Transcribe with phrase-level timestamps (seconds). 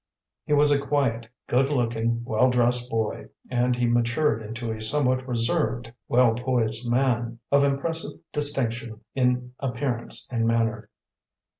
[0.45, 5.27] He was a quiet, good looking, well dressed boy, and he matured into a somewhat
[5.27, 10.89] reserved, well poised man, of impressive distinction in appearance and manner.